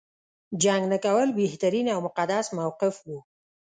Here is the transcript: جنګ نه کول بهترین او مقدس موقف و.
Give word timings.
جنګ 0.63 0.83
نه 0.91 0.97
کول 1.05 1.29
بهترین 1.39 1.87
او 1.93 1.99
مقدس 2.07 2.45
موقف 2.57 2.95
و. 3.07 3.09